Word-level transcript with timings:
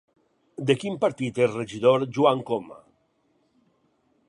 De 0.69 0.75
quin 0.83 0.95
partit 1.03 1.41
és 1.47 1.51
regidor 1.59 2.07
Joan 2.17 2.43
Coma? 2.51 2.81